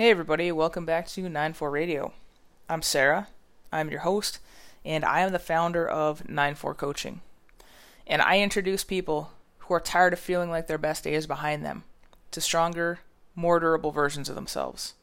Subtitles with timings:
[0.00, 2.14] Hey, everybody, welcome back to 94 Radio.
[2.70, 3.28] I'm Sarah,
[3.70, 4.38] I'm your host,
[4.82, 7.20] and I am the founder of 94 Coaching.
[8.06, 11.66] And I introduce people who are tired of feeling like their best day is behind
[11.66, 11.84] them
[12.30, 13.00] to stronger,
[13.34, 14.94] more durable versions of themselves.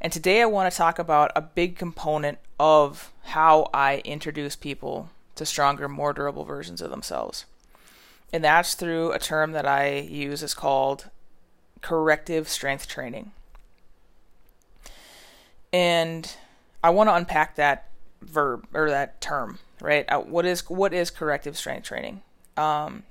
[0.00, 5.10] And today I want to talk about a big component of how I introduce people
[5.34, 7.44] to stronger, more durable versions of themselves.
[8.32, 11.10] And that's through a term that I use is called
[11.80, 13.32] corrective strength training.
[15.72, 16.30] And
[16.82, 17.88] I want to unpack that
[18.22, 20.04] verb or that term, right?
[20.08, 22.22] Uh, what is what is corrective strength training?
[22.56, 23.04] Um,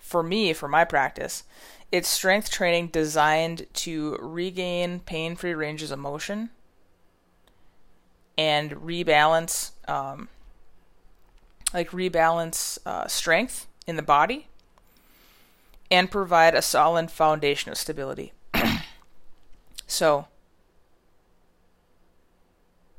[0.00, 1.44] for me, for my practice,
[1.90, 6.50] it's strength training designed to regain pain-free ranges of motion
[8.36, 10.28] and rebalance, um,
[11.72, 14.48] like rebalance uh, strength in the body,
[15.90, 18.32] and provide a solid foundation of stability.
[19.86, 20.26] so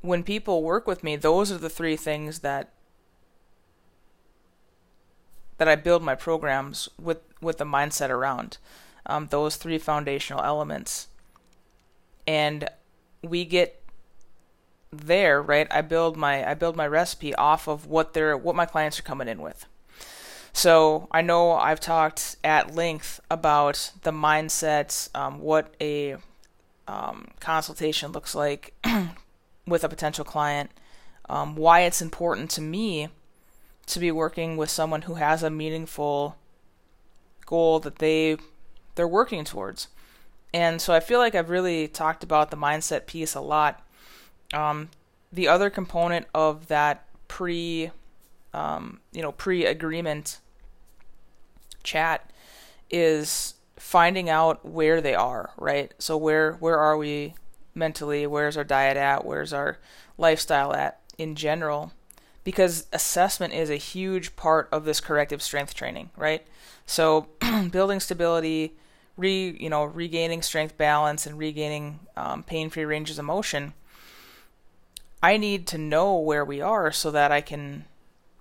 [0.06, 2.72] when people work with me, those are the three things that
[5.58, 8.58] that I build my programs with with the mindset around.
[9.06, 11.08] Um, those three foundational elements,
[12.26, 12.68] and
[13.22, 13.82] we get
[14.92, 15.66] there right.
[15.70, 19.04] I build my I build my recipe off of what they're what my clients are
[19.04, 19.66] coming in with.
[20.52, 26.16] So I know I've talked at length about the mindset, um, what a
[26.88, 28.72] um, consultation looks like,
[29.66, 30.70] with a potential client,
[31.28, 33.08] um, why it's important to me
[33.86, 36.36] to be working with someone who has a meaningful
[37.44, 38.36] goal that they
[38.94, 39.88] they're working towards.
[40.52, 43.86] And so I feel like I've really talked about the mindset piece a lot.
[44.54, 44.88] Um,
[45.32, 47.90] the other component of that pre,
[48.54, 50.40] um, you know, pre-agreement
[51.82, 52.30] chat
[52.90, 55.92] is finding out where they are, right?
[55.98, 57.34] So where where are we
[57.76, 59.78] mentally, where's our diet at, where's our
[60.18, 61.92] lifestyle at in general.
[62.44, 66.46] Because assessment is a huge part of this corrective strength training, right?
[66.86, 67.28] So
[67.70, 68.74] building stability,
[69.16, 73.74] re you know regaining strength balance, and regaining um, pain-free ranges of motion.
[75.22, 77.86] I need to know where we are so that I can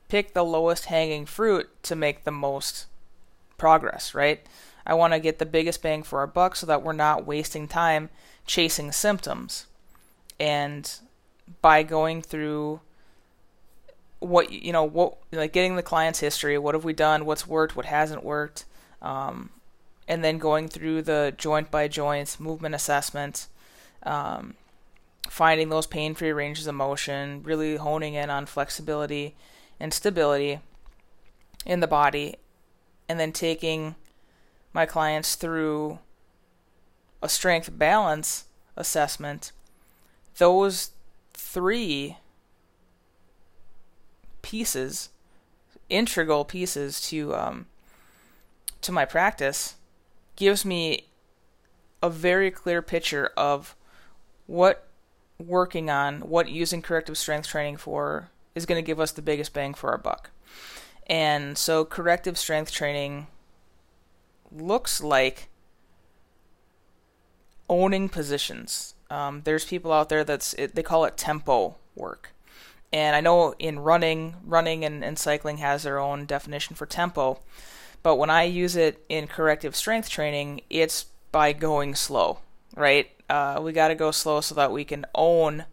[0.07, 2.85] pick the lowest hanging fruit to make the most
[3.57, 4.45] progress, right?
[4.85, 7.67] I want to get the biggest bang for our buck so that we're not wasting
[7.67, 8.09] time
[8.45, 9.67] chasing symptoms.
[10.39, 10.91] And
[11.61, 12.81] by going through
[14.19, 17.75] what you know what like getting the client's history what have we done what's worked
[17.75, 18.65] what hasn't worked
[19.01, 19.49] um,
[20.07, 23.47] and then going through the joint by joint movement assessment
[24.03, 24.55] um,
[25.29, 29.35] finding those pain free ranges of motion really honing in on flexibility
[29.79, 30.59] and stability
[31.65, 32.35] in the body
[33.07, 33.95] and then taking
[34.73, 35.99] my clients through
[37.25, 38.45] a strength balance
[38.77, 39.51] assessment,
[40.37, 40.91] those
[41.33, 42.17] three
[44.43, 45.09] pieces,
[45.89, 47.65] integral pieces to um,
[48.81, 49.75] to my practice,
[50.35, 51.07] gives me
[52.03, 53.75] a very clear picture of
[54.45, 54.87] what
[55.39, 59.51] working on, what using corrective strength training for is going to give us the biggest
[59.51, 60.29] bang for our buck.
[61.07, 63.25] And so corrective strength training
[64.51, 65.49] looks like
[67.69, 68.93] owning positions.
[69.09, 72.31] Um, there's people out there that's it, they call it tempo work,
[72.91, 77.39] and I know in running, running and, and cycling has their own definition for tempo,
[78.03, 82.39] but when I use it in corrective strength training, it's by going slow.
[82.75, 83.09] Right?
[83.29, 85.65] Uh, we got to go slow so that we can own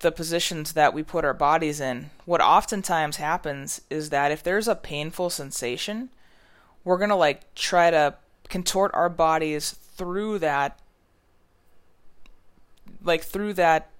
[0.00, 2.10] the positions that we put our bodies in.
[2.24, 6.10] What oftentimes happens is that if there's a painful sensation,
[6.84, 8.14] we're gonna like try to
[8.48, 10.80] contort our bodies through that
[13.02, 13.90] like through that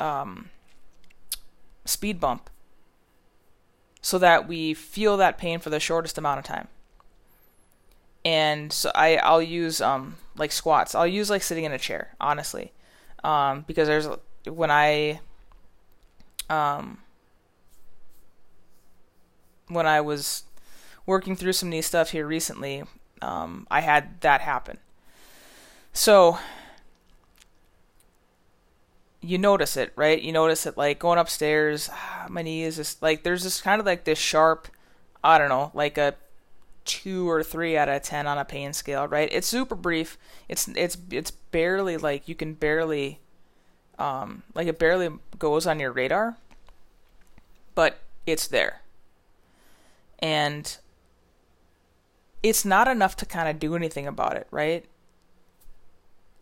[0.00, 0.50] um,
[1.84, 2.50] speed bump
[4.02, 6.68] so that we feel that pain for the shortest amount of time
[8.24, 10.94] and so I I'll use um like squats.
[10.94, 12.72] I'll use like sitting in a chair, honestly,
[13.22, 14.08] um because there's
[14.46, 15.20] when I
[16.48, 16.98] um
[19.68, 20.44] when I was
[21.06, 22.84] working through some knee stuff here recently,
[23.22, 24.78] um, I had that happen.
[25.94, 26.38] So
[29.22, 30.20] you notice it, right?
[30.20, 33.80] You notice it like going upstairs, ah, my knee is just like there's this kind
[33.80, 34.68] of like this sharp,
[35.22, 36.16] I don't know, like a
[36.84, 39.28] two or three out of ten on a pain scale, right?
[39.32, 40.18] It's super brief.
[40.48, 43.20] It's it's it's barely like you can barely,
[43.98, 46.36] um, like it barely goes on your radar,
[47.76, 48.80] but it's there.
[50.18, 50.76] And
[52.42, 54.84] it's not enough to kind of do anything about it, right?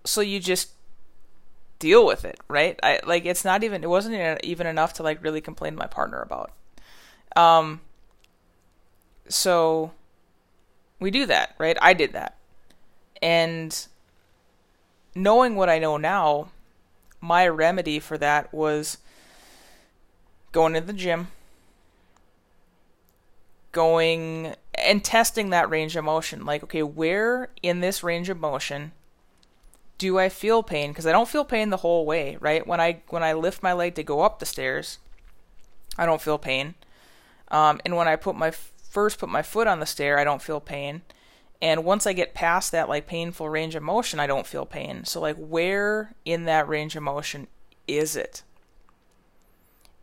[0.04, 0.70] So you just
[1.78, 2.78] deal with it, right?
[2.82, 5.86] I like it's not even it wasn't even enough to like really complain to my
[5.86, 6.52] partner about.
[7.36, 7.80] Um
[9.28, 9.92] so
[11.00, 11.76] we do that, right?
[11.82, 12.36] I did that.
[13.20, 13.86] And
[15.14, 16.50] knowing what I know now,
[17.20, 18.98] my remedy for that was
[20.52, 21.28] going to the gym,
[23.72, 26.44] going and testing that range of motion.
[26.44, 28.92] Like, okay, where in this range of motion
[29.98, 30.90] do I feel pain?
[30.90, 32.66] Because I don't feel pain the whole way, right?
[32.66, 34.98] When I when I lift my leg to go up the stairs,
[35.96, 36.74] I don't feel pain.
[37.48, 40.42] Um, and when I put my first put my foot on the stair, I don't
[40.42, 41.02] feel pain.
[41.60, 45.04] And once I get past that like painful range of motion, I don't feel pain.
[45.04, 47.46] So like where in that range of motion
[47.86, 48.42] is it?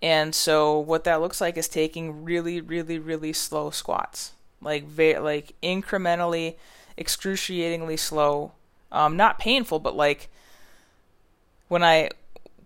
[0.02, 4.32] And so what that looks like is taking really really really slow squats.
[4.62, 6.56] Like very like incrementally
[6.98, 8.54] excruciatingly slow.
[8.92, 10.30] Um not painful but like
[11.68, 12.10] when I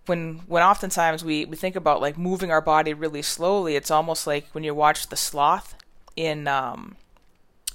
[0.06, 4.26] when when oftentimes we, we think about like moving our body really slowly, it's almost
[4.26, 5.74] like when you watch the sloth
[6.16, 6.96] in um,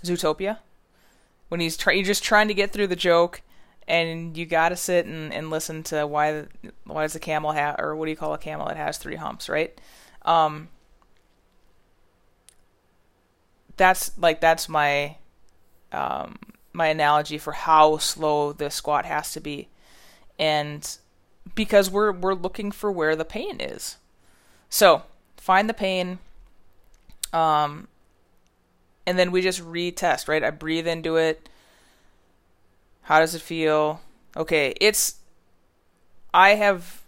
[0.03, 0.57] Zootopia
[1.49, 3.41] when he's try- you're just trying to get through the joke,
[3.87, 6.47] and you gotta sit and, and listen to why the,
[6.85, 9.15] why does the camel have or what do you call a camel that has three
[9.15, 9.79] humps, right?
[10.23, 10.69] Um,
[13.77, 15.17] that's like that's my
[15.91, 16.37] um,
[16.79, 19.67] my analogy for how slow the squat has to be,
[20.39, 20.97] and
[21.53, 23.97] because we're we're looking for where the pain is.
[24.69, 25.03] So
[25.37, 26.19] find the pain.
[27.33, 27.89] Um,
[29.05, 30.43] and then we just retest, right?
[30.43, 31.49] I breathe into it.
[33.03, 34.01] How does it feel?
[34.37, 35.15] Okay, it's
[36.33, 37.01] I have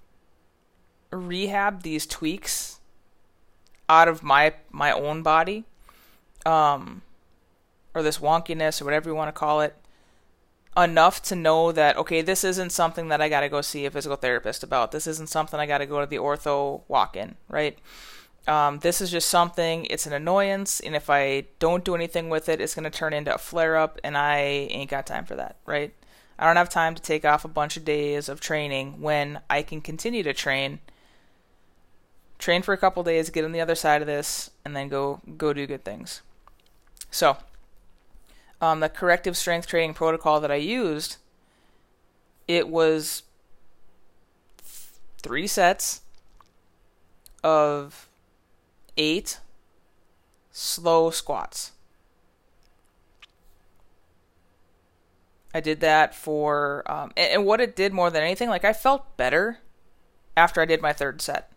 [1.12, 2.80] rehabbed these tweaks
[3.88, 5.66] out of my my own body
[6.46, 7.02] um
[7.94, 9.76] or this wonkiness or whatever you want to call it
[10.78, 13.92] enough to know that okay this isn't something that I got to go see a
[13.92, 17.78] physical therapist about this isn't something I got to go to the ortho walk-in right
[18.48, 22.50] um, this is just something, it's an annoyance, and if I don't do anything with
[22.50, 25.36] it, it's going to turn into a flare up, and I ain't got time for
[25.36, 25.94] that, right?
[26.40, 29.62] I don't have time to take off a bunch of days of training when I
[29.62, 30.80] can continue to train,
[32.40, 35.22] train for a couple days, get on the other side of this, and then go
[35.38, 36.24] go do good things.
[37.12, 37.38] So,
[38.62, 41.18] um, the corrective strength training protocol that I used,
[42.48, 43.24] it was
[45.18, 46.02] three sets
[47.44, 48.08] of
[48.98, 49.40] eight
[50.52, 51.72] slow squats.
[55.54, 58.72] I did that for, um, and, and, what it did more than anything, like I
[58.72, 59.58] felt better
[60.38, 61.52] after I did my third set.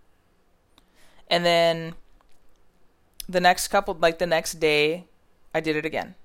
[1.28, 1.94] And then
[3.28, 5.04] the next couple, like the next day,
[5.54, 6.16] I did it again.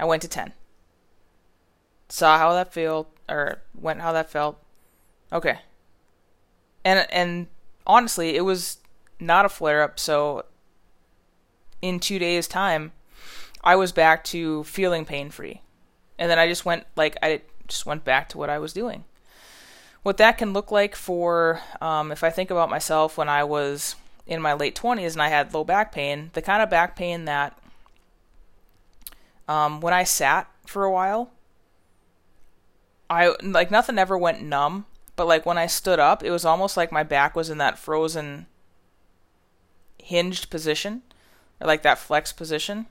[0.00, 0.54] I went to 10.
[2.08, 4.58] Saw how that felt, or went how that felt.
[5.30, 5.58] Okay.
[6.84, 7.48] And, and
[7.86, 8.78] honestly, it was
[9.20, 10.00] not a flare up.
[10.00, 10.46] So
[11.82, 12.92] in two days' time,
[13.62, 15.60] I was back to feeling pain free.
[16.18, 19.04] And then I just went, like, I just went back to what I was doing.
[20.02, 23.96] What that can look like for, um, if I think about myself when I was
[24.26, 27.26] in my late 20s and I had low back pain, the kind of back pain
[27.26, 27.59] that
[29.50, 31.32] um, when I sat for a while,
[33.10, 36.76] I like nothing ever went numb, but like when I stood up, it was almost
[36.76, 38.46] like my back was in that frozen
[39.98, 41.02] hinged position,
[41.60, 42.86] or like that flex position.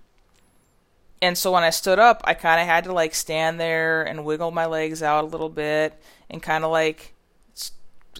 [1.21, 4.25] And so when I stood up, I kind of had to like stand there and
[4.25, 5.93] wiggle my legs out a little bit
[6.29, 7.13] and kind of like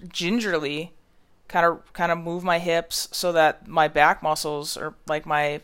[0.08, 0.94] gingerly
[1.50, 5.60] kind of kind of move my hips so that my back muscles or like my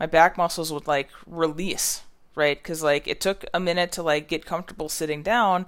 [0.00, 2.02] my back muscles would like release,
[2.34, 2.60] right?
[2.60, 5.66] Cuz like it took a minute to like get comfortable sitting down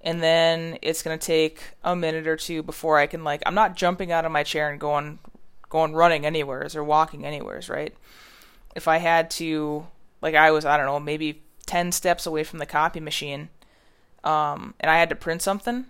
[0.00, 3.54] and then it's going to take a minute or two before I can like I'm
[3.54, 5.18] not jumping out of my chair and going
[5.74, 7.92] going running anywheres or walking anywheres, right?
[8.76, 9.88] If I had to,
[10.22, 13.48] like I was, I don't know, maybe 10 steps away from the copy machine,
[14.22, 15.86] um, and I had to print something,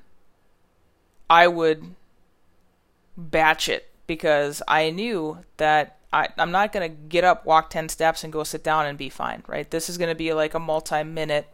[1.29, 1.95] I would
[3.15, 7.89] batch it because I knew that I, I'm not going to get up, walk 10
[7.89, 9.69] steps, and go sit down and be fine, right?
[9.69, 11.53] This is going to be like a multi minute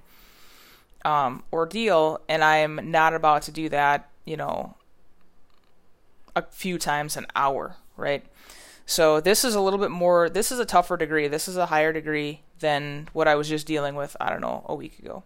[1.03, 4.77] um, ordeal, and I'm not about to do that, you know,
[6.37, 8.23] a few times an hour, right?
[8.85, 11.27] So this is a little bit more, this is a tougher degree.
[11.27, 14.67] This is a higher degree than what I was just dealing with, I don't know,
[14.69, 15.23] a week ago.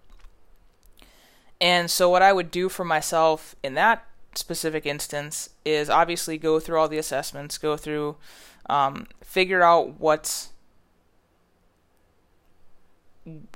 [1.60, 6.60] And so what I would do for myself in that specific instance is obviously go
[6.60, 8.16] through all the assessments, go through,
[8.66, 10.50] um, figure out what's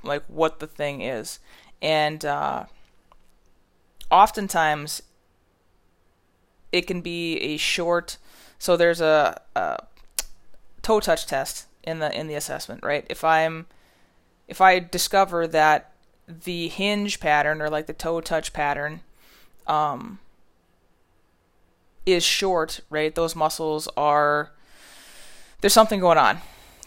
[0.03, 1.39] like what the thing is,
[1.81, 2.65] and uh,
[4.11, 5.01] oftentimes
[6.71, 8.17] it can be a short.
[8.57, 9.77] So there's a, a
[10.81, 13.05] toe touch test in the in the assessment, right?
[13.09, 13.67] If I'm
[14.47, 15.91] if I discover that
[16.27, 19.01] the hinge pattern or like the toe touch pattern
[19.67, 20.19] um,
[22.05, 23.13] is short, right?
[23.13, 24.51] Those muscles are
[25.61, 26.39] there's something going on,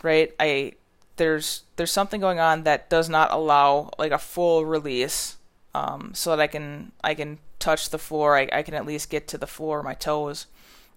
[0.02, 0.32] right?
[0.38, 0.72] I
[1.16, 5.36] there's there's something going on that does not allow like a full release,
[5.74, 8.36] um, so that I can I can touch the floor.
[8.36, 10.46] I, I can at least get to the floor, my toes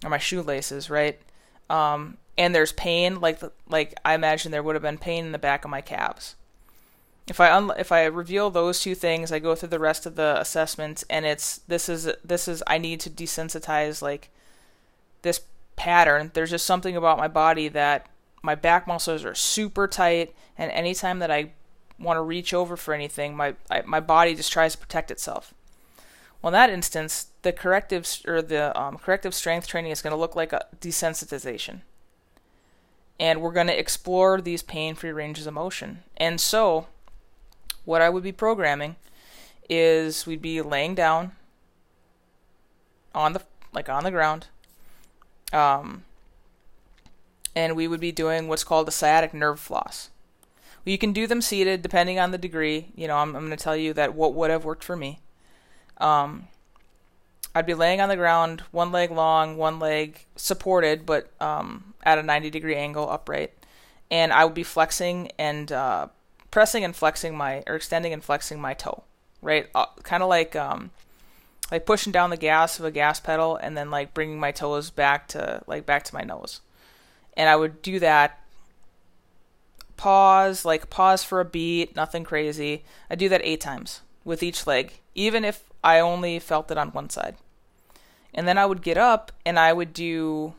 [0.04, 1.20] or my shoelaces, right?
[1.70, 5.38] Um, and there's pain, like like I imagine there would have been pain in the
[5.38, 6.36] back of my calves.
[7.28, 10.16] If I un- if I reveal those two things, I go through the rest of
[10.16, 14.30] the assessment, and it's this is this is I need to desensitize like
[15.24, 15.42] this
[15.76, 16.32] pattern.
[16.34, 18.08] There's just something about my body that
[18.42, 21.52] my back muscles are super tight, and anytime that I
[22.00, 25.54] want to reach over for anything, my I, my body just tries to protect itself.
[26.42, 30.18] Well, in that instance, the corrective or the um, corrective strength training is going to
[30.20, 31.82] look like a desensitization,
[33.20, 36.04] and we're going to explore these pain-free ranges of motion.
[36.18, 36.88] And so,
[37.84, 38.96] what I would be programming
[39.70, 41.32] is we'd be laying down
[43.16, 43.42] on the
[43.74, 44.48] like on the ground
[45.56, 46.04] um,
[47.56, 50.10] and we would be doing what's called a sciatic nerve floss.
[50.84, 52.90] You can do them seated depending on the degree.
[52.96, 55.20] You know i'm, I'm going to tell you that what would have worked for me.
[55.98, 56.50] Um,
[57.56, 62.18] i'd be laying on the ground one leg long one leg supported but um, at
[62.18, 63.54] a 90 degree angle upright.
[64.12, 66.08] And i would be flexing and uh,
[66.52, 69.04] pressing and flexing my or extending and flexing my toe,
[69.42, 69.68] right?
[69.74, 70.92] Uh, kind of like um,
[71.72, 74.90] like pushing down the gas of a gas pedal and then like bringing my toes
[74.90, 76.62] back to like back to my nose.
[77.36, 78.40] And I would do that
[79.98, 82.84] pause, like pause for a beat, nothing crazy.
[83.10, 86.90] I do that 8 times with each leg, even if I only felt it on
[86.90, 87.36] one side.
[88.34, 90.54] And then I would get up and I would do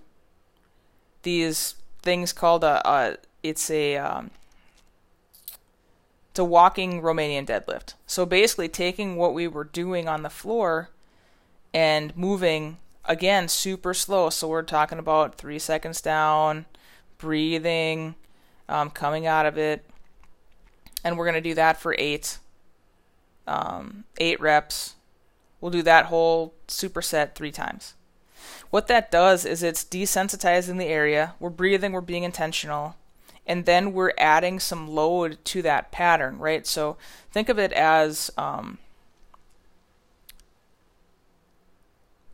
[1.22, 4.30] these things called a, a it's a um,
[6.34, 7.94] to walking Romanian deadlift.
[8.06, 10.90] So basically, taking what we were doing on the floor
[11.76, 14.30] and moving again super slow.
[14.30, 16.64] So we're talking about three seconds down,
[17.18, 18.14] breathing,
[18.66, 19.84] um, coming out of it,
[21.04, 22.38] and we're gonna do that for eight,
[23.46, 24.94] um, eight reps.
[25.60, 27.92] We'll do that whole superset three times.
[28.70, 31.34] What that does is it's desensitizing the area.
[31.38, 31.92] We're breathing.
[31.92, 32.96] We're being intentional
[33.46, 36.66] and then we're adding some load to that pattern, right?
[36.66, 36.96] So
[37.30, 38.78] think of it as um,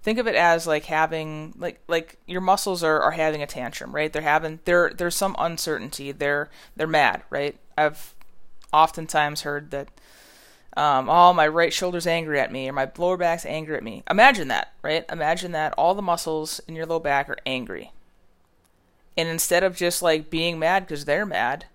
[0.03, 3.95] think of it as like having like like your muscles are, are having a tantrum,
[3.95, 4.13] right?
[4.13, 6.13] They're having there there's some uncertainty.
[6.13, 7.57] They're they're mad, right?
[7.77, 8.15] I've
[8.73, 9.89] oftentimes heard that
[10.77, 14.03] um, oh my right shoulder's angry at me or my lower back's angry at me.
[14.11, 15.05] Imagine that, right?
[15.11, 17.93] Imagine that all the muscles in your low back are angry
[19.17, 21.67] and instead of just like being mad because they're mad,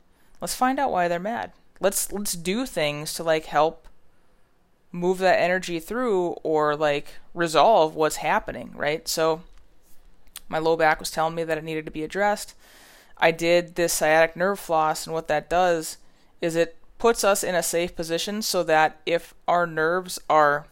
[0.41, 1.51] let's find out why they're mad.
[1.79, 3.86] Let's let's do things to like help
[4.91, 9.07] move that energy through or like resolve what's happening, right?
[9.07, 9.41] So
[10.49, 12.53] my low back was telling me that it needed to be addressed.
[13.17, 15.97] I did this sciatic nerve floss and what that does
[16.41, 20.67] is it puts us in a safe position so that if our nerves are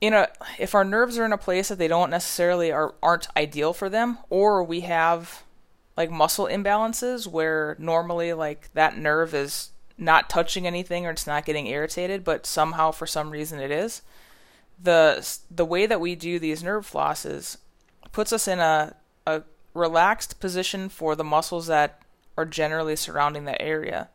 [0.00, 3.28] in a if our nerves are in a place that they don't necessarily are aren't
[3.36, 5.42] ideal for them or we have
[5.96, 11.44] like muscle imbalances where normally like that nerve is not touching anything or it's not
[11.44, 14.02] getting irritated but somehow for some reason it is
[14.82, 17.58] the the way that we do these nerve flosses
[18.12, 18.94] puts us in a
[19.26, 19.42] a
[19.74, 22.00] relaxed position for the muscles that
[22.36, 24.08] are generally surrounding that area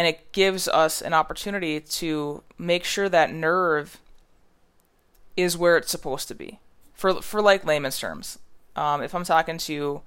[0.00, 4.00] and it gives us an opportunity to make sure that nerve
[5.36, 6.58] is where it's supposed to be.
[6.94, 8.38] For for like layman's terms,
[8.76, 10.00] um, if I'm talking to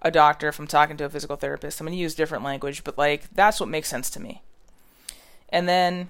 [0.00, 2.84] a doctor, if I'm talking to a physical therapist, I'm going to use different language,
[2.84, 4.42] but like that's what makes sense to me.
[5.48, 6.08] And then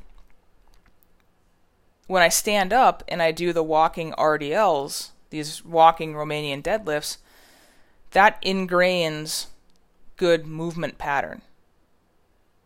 [2.07, 7.19] when I stand up and I do the walking RDLs, these walking Romanian deadlifts,
[8.11, 9.47] that ingrains
[10.17, 11.43] good movement pattern.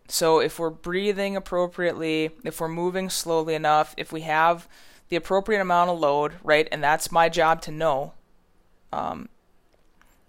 [0.09, 4.69] So if we're breathing appropriately, if we're moving slowly enough, if we have
[5.09, 6.69] the appropriate amount of load, right?
[6.71, 8.13] And that's my job to know.
[8.93, 9.29] Um,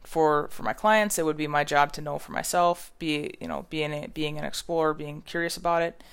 [0.03, 2.91] for for my clients, it would be my job to know for myself.
[2.99, 6.03] Be you know being a, being an explorer, being curious about it.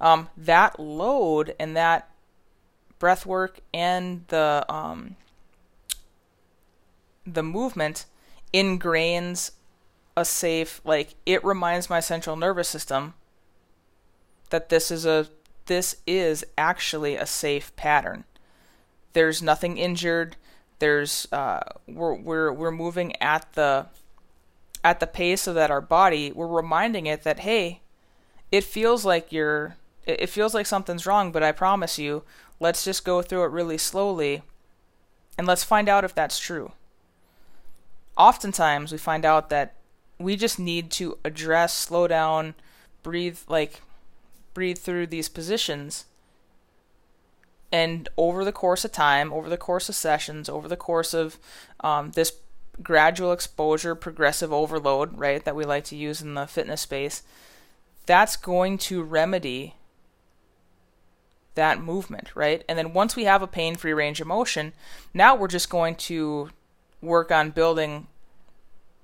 [0.00, 2.10] Um, that load and that
[2.98, 5.16] breath work and the um,
[7.26, 8.06] the movement
[8.52, 9.52] ingrains
[10.16, 13.14] a safe like it reminds my central nervous system
[14.50, 15.28] that this is a
[15.66, 18.24] this is actually a safe pattern.
[19.12, 20.36] There's nothing injured.
[20.78, 23.86] There's uh, we're we're we're moving at the
[24.82, 27.80] at the pace so that our body we're reminding it that hey,
[28.52, 29.76] it feels like you're
[30.06, 32.24] it feels like something's wrong, but I promise you,
[32.60, 34.42] let's just go through it really slowly
[35.38, 36.72] and let's find out if that's true.
[38.16, 39.74] Oftentimes, we find out that
[40.18, 42.54] we just need to address, slow down,
[43.02, 43.80] breathe, like,
[44.52, 46.04] breathe through these positions.
[47.74, 51.40] And over the course of time, over the course of sessions, over the course of
[51.80, 52.34] um, this
[52.80, 57.24] gradual exposure, progressive overload, right, that we like to use in the fitness space,
[58.06, 59.74] that's going to remedy
[61.56, 62.62] that movement, right?
[62.68, 64.72] And then once we have a pain free range of motion,
[65.12, 66.50] now we're just going to
[67.02, 68.06] work on building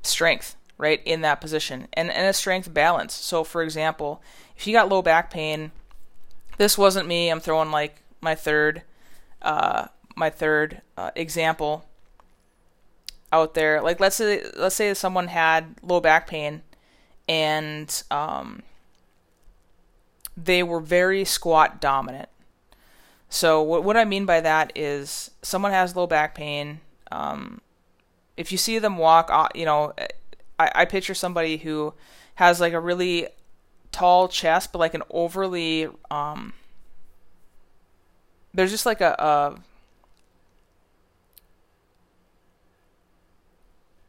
[0.03, 3.15] strength, right, in that position and, and a strength balance.
[3.15, 4.23] So, for example,
[4.57, 5.73] if you got low back pain,
[6.57, 8.83] this wasn't me, I'm throwing like my third.
[9.43, 9.87] Uh,
[10.17, 11.87] my third uh, example
[13.33, 16.61] out there like let's say let's say someone had low back pain
[17.27, 18.63] and um,
[20.37, 22.29] they were very squat dominant
[23.31, 26.81] so what what I mean by that is someone has low back pain.
[27.13, 27.61] Um,
[28.37, 29.95] if you see them walk, uh, you know,
[30.59, 31.95] I, I picture somebody who
[32.35, 33.29] has like a really
[33.93, 36.55] tall chest, but like an overly um,
[38.55, 39.57] there's just like a,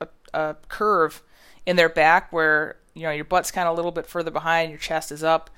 [0.02, 1.22] a a, curve
[1.66, 4.70] in their back where you know your butt's kind of a little bit further behind,
[4.70, 5.50] your chest is up,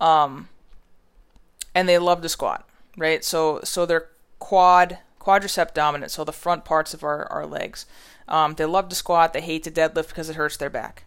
[0.00, 0.48] um,
[1.74, 2.68] and they love to squat
[2.98, 3.24] right?
[3.24, 7.86] So so they're quad quadricep dominant, so the front parts of our, our legs.
[8.26, 11.04] Um, they love to squat, they hate to deadlift because it hurts their back.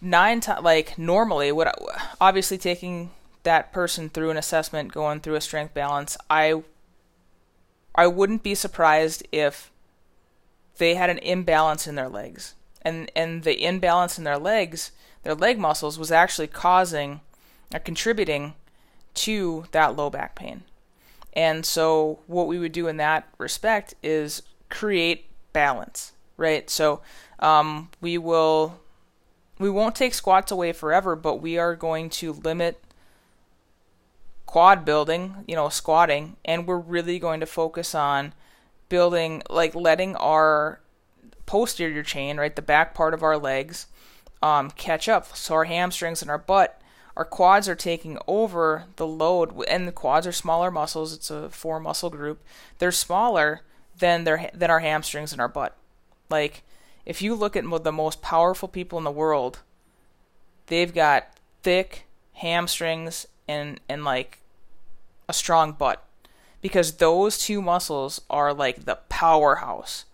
[0.00, 1.76] Nine times, like normally, what
[2.20, 3.10] obviously taking
[3.46, 6.62] that person through an assessment, going through a strength balance, I
[7.94, 9.72] I wouldn't be surprised if
[10.76, 12.54] they had an imbalance in their legs.
[12.82, 17.20] And and the imbalance in their legs, their leg muscles was actually causing
[17.72, 18.54] or contributing
[19.14, 20.62] to that low back pain.
[21.32, 26.68] And so, what we would do in that respect is create balance, right?
[26.70, 27.00] So,
[27.38, 28.80] um, we will,
[29.58, 32.82] we won't take squats away forever, but we are going to limit
[34.56, 38.32] quad building, you know, squatting, and we're really going to focus on
[38.88, 40.80] building, like letting our
[41.44, 43.86] posterior chain, right, the back part of our legs,
[44.42, 45.36] um, catch up.
[45.36, 46.80] So our hamstrings and our butt
[47.18, 51.12] our quads are taking over the load, and the quads are smaller muscles.
[51.12, 52.42] It's a four muscle group.
[52.78, 53.60] They're smaller
[53.98, 55.76] than their than our hamstrings and our butt.
[56.30, 56.62] Like
[57.04, 59.58] if you look at the most powerful people in the world,
[60.68, 61.28] they've got
[61.62, 64.40] thick hamstrings and and like
[65.28, 66.04] a strong butt
[66.60, 70.04] because those two muscles are like the powerhouse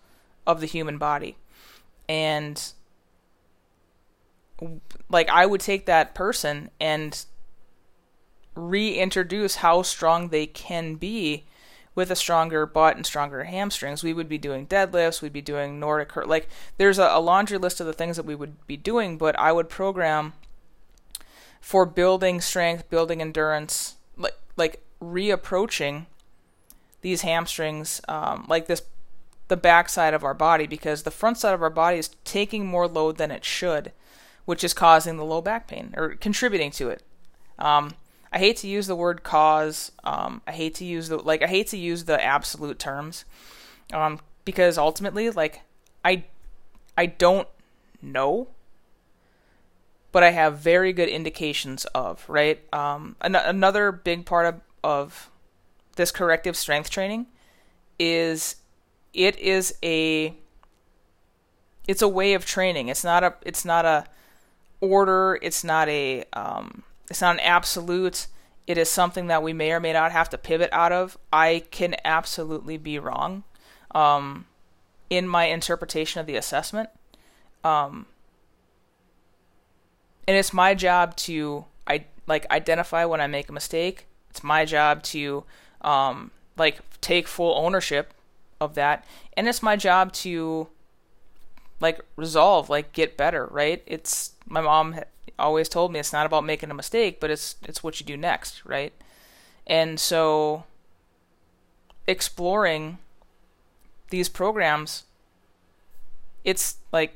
[0.45, 1.37] of the human body.
[2.07, 2.61] And
[5.09, 7.25] like I would take that person and
[8.55, 11.45] reintroduce how strong they can be
[11.95, 14.03] with a stronger butt and stronger hamstrings.
[14.03, 16.27] We would be doing deadlifts, we'd be doing Nordic curl.
[16.27, 19.37] Like there's a, a laundry list of the things that we would be doing, but
[19.39, 20.33] I would program
[21.61, 26.05] for building strength, building endurance, like like reapproaching
[27.01, 28.83] these hamstrings, um, like this
[29.49, 32.87] the backside of our body because the front side of our body is taking more
[32.87, 33.91] load than it should
[34.45, 37.03] which is causing the low back pain or contributing to it.
[37.57, 37.93] Um,
[38.31, 39.91] I hate to use the word cause.
[40.03, 41.43] Um, I hate to use the like.
[41.43, 43.25] I hate to use the absolute terms,
[43.93, 45.61] um, because ultimately, like,
[46.03, 46.25] I,
[46.97, 47.47] I don't
[48.01, 48.47] know,
[50.11, 52.61] but I have very good indications of right.
[52.73, 55.29] Um, an- another big part of of
[55.95, 57.27] this corrective strength training
[57.99, 58.55] is
[59.13, 60.35] it is a
[61.87, 62.87] it's a way of training.
[62.87, 64.05] It's not a it's not a
[64.81, 65.39] order.
[65.41, 68.27] It's not a um, it's not an absolute.
[68.65, 71.17] It is something that we may or may not have to pivot out of.
[71.31, 73.43] I can absolutely be wrong
[73.93, 74.45] um,
[75.09, 76.89] in my interpretation of the assessment.
[77.63, 78.05] Um,
[80.27, 84.07] and it's my job to I like identify when I make a mistake.
[84.33, 85.43] It's my job to
[85.81, 88.13] um, like take full ownership
[88.59, 89.05] of that,
[89.37, 90.67] and it's my job to
[91.79, 93.83] like resolve, like get better, right?
[93.85, 94.99] It's my mom
[95.37, 98.17] always told me it's not about making a mistake, but it's it's what you do
[98.17, 98.93] next, right?
[99.67, 100.63] And so
[102.07, 102.97] exploring
[104.09, 105.03] these programs
[106.43, 107.15] it's like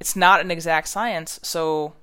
[0.00, 1.94] it's not an exact science, so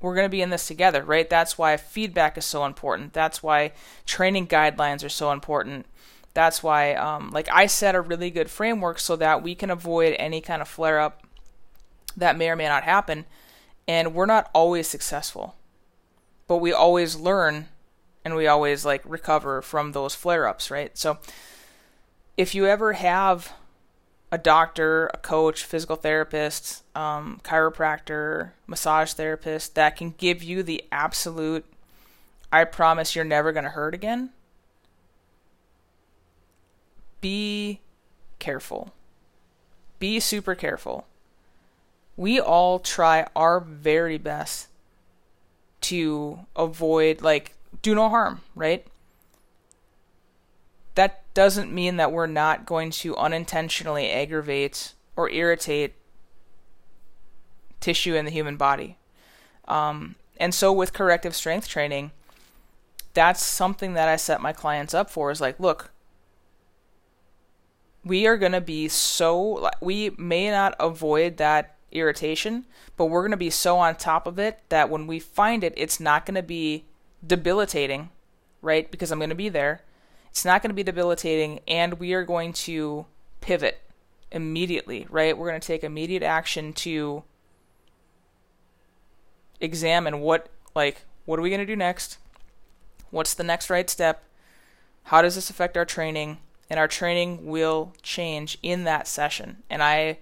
[0.00, 1.28] we're going to be in this together, right?
[1.28, 3.12] That's why feedback is so important.
[3.12, 3.72] That's why
[4.04, 5.86] training guidelines are so important.
[6.34, 10.14] That's why, um, like, I set a really good framework so that we can avoid
[10.18, 11.22] any kind of flare up
[12.16, 13.24] that may or may not happen.
[13.88, 15.54] And we're not always successful,
[16.46, 17.68] but we always learn
[18.24, 20.96] and we always like recover from those flare ups, right?
[20.98, 21.18] So,
[22.36, 23.52] if you ever have
[24.32, 30.84] a doctor, a coach, physical therapist, um, chiropractor, massage therapist that can give you the
[30.90, 31.64] absolute,
[32.50, 34.30] I promise you're never going to hurt again,
[37.20, 37.80] be
[38.38, 38.92] careful.
[39.98, 41.06] Be super careful.
[42.16, 44.68] We all try our very best
[45.82, 48.86] to avoid, like, do no harm, right?
[50.96, 55.94] That doesn't mean that we're not going to unintentionally aggravate or irritate
[57.80, 58.98] tissue in the human body.
[59.68, 62.12] Um, and so with corrective strength training,
[63.14, 65.92] that's something that I set my clients up for is like, look,
[68.02, 72.64] we are going to be so, we may not avoid that irritation,
[72.96, 75.74] but we're going to be so on top of it that when we find it,
[75.76, 76.86] it's not going to be
[77.26, 78.10] debilitating,
[78.62, 78.90] right?
[78.90, 79.82] Because I'm going to be there
[80.36, 83.06] it's not going to be debilitating, and we are going to
[83.40, 83.80] pivot
[84.30, 85.36] immediately, right?
[85.36, 87.24] We're going to take immediate action to
[89.62, 92.18] examine what, like, what are we going to do next?
[93.08, 94.24] What's the next right step?
[95.04, 96.36] How does this affect our training?
[96.68, 99.62] And our training will change in that session.
[99.70, 100.18] And I,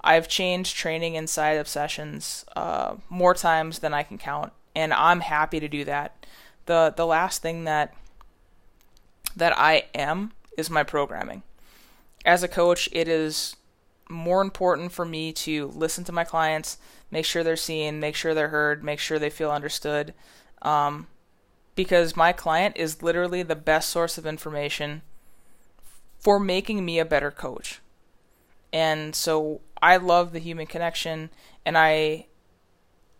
[0.00, 5.18] I've changed training inside of sessions uh, more times than I can count, and I'm
[5.18, 6.24] happy to do that.
[6.66, 7.92] the The last thing that
[9.36, 11.42] that I am is my programming.
[12.24, 13.56] As a coach, it is
[14.08, 16.78] more important for me to listen to my clients,
[17.10, 20.14] make sure they're seen, make sure they're heard, make sure they feel understood.
[20.62, 21.06] Um,
[21.74, 25.02] because my client is literally the best source of information
[26.18, 27.80] for making me a better coach.
[28.72, 31.30] And so I love the human connection
[31.64, 32.26] and I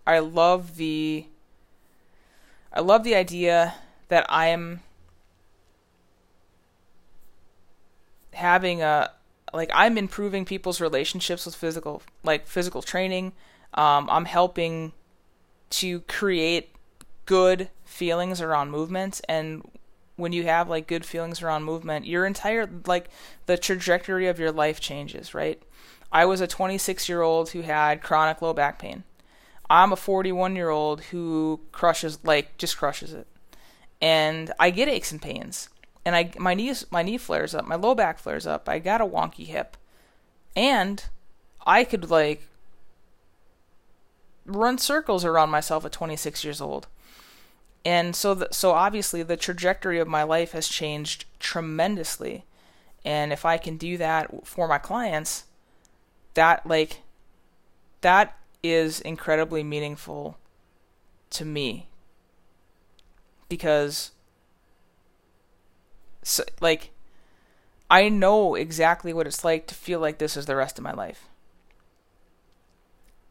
[0.06, 1.26] I love the
[2.72, 3.74] I love the idea
[4.08, 4.80] that I am
[8.36, 9.10] having a
[9.52, 13.32] like I'm improving people's relationships with physical like physical training.
[13.74, 14.92] Um, I'm helping
[15.70, 16.70] to create
[17.24, 19.68] good feelings around movement and
[20.16, 23.10] when you have like good feelings around movement your entire like
[23.46, 25.62] the trajectory of your life changes right?
[26.12, 29.04] I was a 26 year old who had chronic low back pain.
[29.68, 33.26] I'm a 41 year old who crushes like just crushes it.
[34.00, 35.68] And i get aches and pains
[36.06, 38.68] and I my knees my knee flares up, my low back flares up.
[38.68, 39.76] I got a wonky hip,
[40.54, 41.04] and
[41.66, 42.46] I could like
[44.46, 46.86] run circles around myself at 26 years old.
[47.84, 52.44] And so the, so obviously the trajectory of my life has changed tremendously.
[53.04, 55.44] And if I can do that for my clients,
[56.34, 57.02] that like
[58.02, 60.38] that is incredibly meaningful
[61.30, 61.88] to me
[63.48, 64.12] because
[66.26, 66.90] so, like
[67.88, 70.92] I know exactly what it's like to feel like this is the rest of my
[70.92, 71.28] life.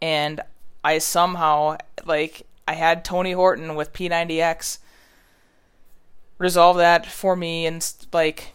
[0.01, 0.39] And
[0.81, 4.77] I somehow like I had Tony Horton with P90X
[6.37, 7.81] resolve that for me in
[8.13, 8.53] like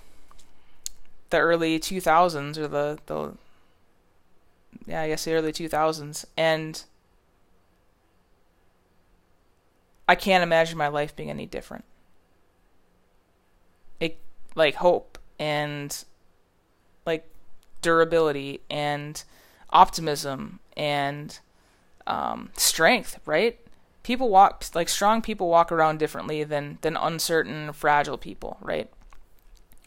[1.28, 3.32] the early 2000s or the the
[4.86, 6.82] yeah, I guess the early 2000s and
[10.08, 11.84] I can't imagine my life being any different
[14.54, 16.04] like hope and
[17.06, 17.26] like
[17.82, 19.22] durability and
[19.70, 21.38] optimism and
[22.06, 23.58] um, strength, right?
[24.02, 28.90] People walk like strong people walk around differently than than uncertain, fragile people, right?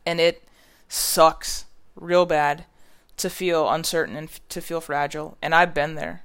[0.05, 0.43] And it
[0.87, 2.65] sucks real bad
[3.17, 6.23] to feel uncertain and f- to feel fragile, and I've been there.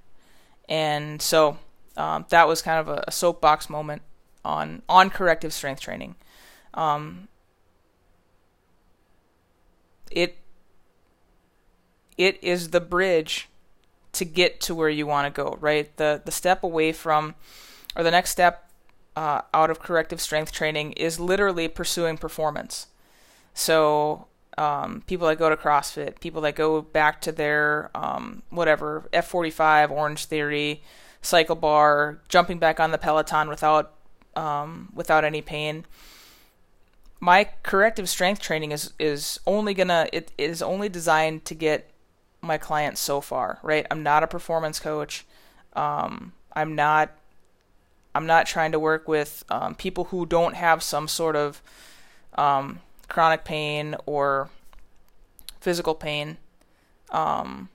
[0.69, 1.59] And so
[1.97, 4.03] um, that was kind of a, a, soapbox moment
[4.45, 6.15] on on corrective strength training.
[6.75, 7.29] Um,
[10.11, 10.39] it
[12.17, 13.49] it is the bridge
[14.13, 15.95] to get to where you want to go, right?
[15.97, 17.35] The the step away from
[17.97, 18.71] or the next step
[19.17, 22.87] uh, out of corrective strength training is literally pursuing performance.
[23.55, 29.09] So um, people that go to CrossFit, people that go back to their um, whatever
[29.13, 30.83] F45, Orange Theory,
[31.23, 33.95] Cycle Bar, jumping back on the Peloton without
[34.37, 35.85] um, without any pain
[37.21, 41.91] my corrective strength training is is only gonna it is only designed to get
[42.41, 43.87] my clients so far, right?
[43.91, 45.27] I'm not a performance coach.
[45.75, 47.11] Um, I'm not
[48.15, 51.63] I'm not trying to work with um, people who don't have some sort of
[52.35, 54.51] um, chronic pain or
[55.61, 56.37] physical pain.
[57.11, 57.69] Um,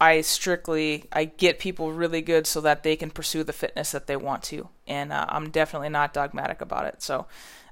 [0.00, 4.06] I strictly I get people really good so that they can pursue the fitness that
[4.06, 7.02] they want to, and uh, I'm definitely not dogmatic about it.
[7.02, 7.26] So,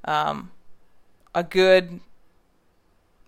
[0.05, 0.51] um,
[1.35, 2.01] a good,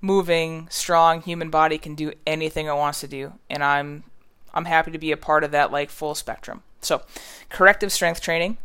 [0.00, 4.04] moving, strong human body can do anything it wants to do, and I'm
[4.52, 6.62] I'm happy to be a part of that like full spectrum.
[6.80, 7.02] So,
[7.48, 8.58] corrective strength training.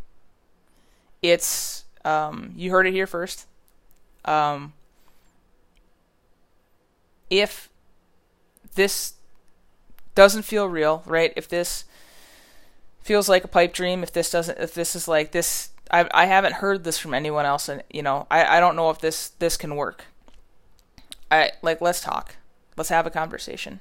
[1.22, 3.48] It's um, you heard it here first.
[4.26, 4.74] Um,
[7.30, 7.70] if
[8.76, 9.14] this
[10.16, 11.34] doesn't feel real, right?
[11.36, 11.86] If this
[13.02, 16.26] feels like a pipe dream, if this doesn't, if this is like this, I I
[16.26, 19.30] haven't heard this from anyone else, and you know, I I don't know if this
[19.40, 20.06] this can work.
[21.32, 22.36] I like let's talk,
[22.78, 23.80] let's have a conversation.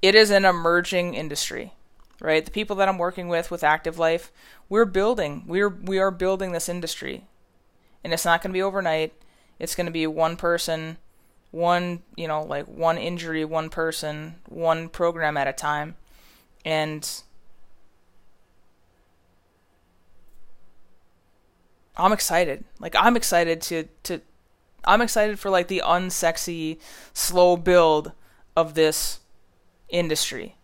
[0.00, 1.72] It is an emerging industry,
[2.20, 2.44] right?
[2.44, 4.32] The people that I'm working with with Active Life,
[4.68, 7.24] we're building, we're we are building this industry,
[8.02, 9.12] and it's not going to be overnight.
[9.58, 10.96] It's going to be one person
[11.52, 15.94] one, you know, like one injury, one person, one program at a time.
[16.64, 17.08] And
[21.96, 22.64] I'm excited.
[22.80, 24.20] Like I'm excited to to
[24.84, 26.80] I'm excited for like the unsexy
[27.12, 28.12] slow build
[28.56, 29.20] of this
[29.88, 30.56] industry.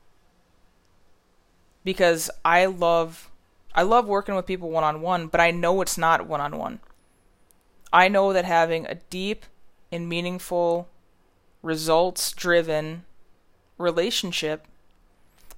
[1.85, 3.31] Because I love
[3.74, 6.57] I love working with people one on one, but I know it's not one on
[6.59, 6.81] one.
[7.92, 9.44] I know that having a deep
[9.90, 10.88] and meaningful,
[11.62, 13.05] results driven
[13.79, 14.66] relationship,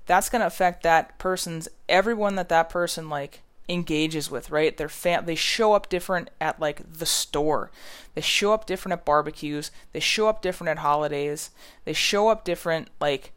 [0.07, 4.77] that's going to affect that person's everyone that that person like engages with, right?
[4.77, 7.71] Their fam they show up different at like the store.
[8.15, 9.71] They show up different at barbecues.
[9.93, 11.51] They show up different at holidays.
[11.85, 13.33] They show up different like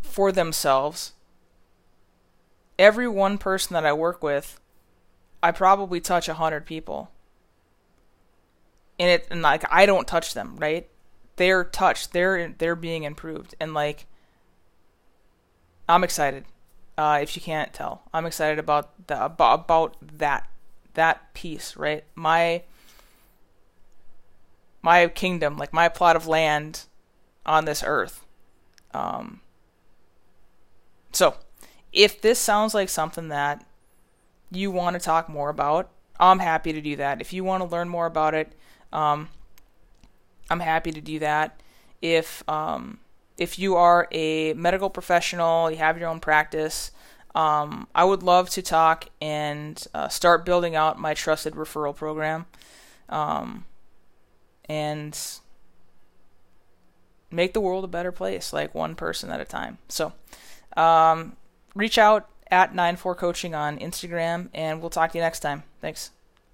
[0.00, 1.12] for themselves.
[2.78, 4.60] Every one person that I work with,
[5.42, 7.10] I probably touch a hundred people
[8.98, 10.88] and it and like I don't touch them, right?
[11.36, 12.12] They're touched.
[12.12, 14.06] They're they're being improved, and like
[15.88, 16.44] I'm excited.
[16.98, 20.48] Uh, if you can't tell, I'm excited about the about, about that
[20.94, 22.04] that piece, right?
[22.14, 22.62] My
[24.82, 26.84] my kingdom, like my plot of land
[27.44, 28.24] on this earth.
[28.94, 29.40] Um,
[31.12, 31.34] so,
[31.92, 33.64] if this sounds like something that
[34.50, 37.20] you want to talk more about, I'm happy to do that.
[37.20, 38.52] If you want to learn more about it,
[38.96, 39.28] um,
[40.48, 41.60] I'm happy to do that.
[42.00, 42.98] If um,
[43.36, 46.90] if you are a medical professional, you have your own practice,
[47.34, 52.46] um, I would love to talk and uh, start building out my trusted referral program,
[53.10, 53.66] um,
[54.68, 55.18] and
[57.30, 59.76] make the world a better place, like one person at a time.
[59.88, 60.14] So,
[60.78, 61.36] um,
[61.74, 65.64] reach out at 94 Coaching on Instagram, and we'll talk to you next time.
[65.82, 66.12] Thanks.